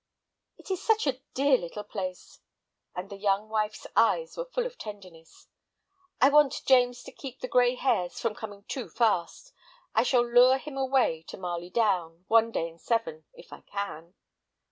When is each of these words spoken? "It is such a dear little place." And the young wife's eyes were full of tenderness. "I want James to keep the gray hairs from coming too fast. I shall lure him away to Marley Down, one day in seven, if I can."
"It 0.57 0.71
is 0.71 0.81
such 0.81 1.05
a 1.05 1.19
dear 1.35 1.59
little 1.59 1.83
place." 1.83 2.39
And 2.95 3.07
the 3.11 3.17
young 3.17 3.49
wife's 3.49 3.85
eyes 3.95 4.35
were 4.35 4.45
full 4.49 4.65
of 4.65 4.79
tenderness. 4.79 5.47
"I 6.19 6.29
want 6.29 6.63
James 6.65 7.03
to 7.03 7.11
keep 7.11 7.39
the 7.39 7.47
gray 7.47 7.75
hairs 7.75 8.19
from 8.19 8.33
coming 8.33 8.63
too 8.63 8.89
fast. 8.89 9.53
I 9.93 10.01
shall 10.01 10.25
lure 10.25 10.57
him 10.57 10.75
away 10.75 11.21
to 11.27 11.37
Marley 11.37 11.69
Down, 11.69 12.25
one 12.27 12.51
day 12.51 12.67
in 12.67 12.79
seven, 12.79 13.25
if 13.35 13.53
I 13.53 13.61
can." 13.61 14.15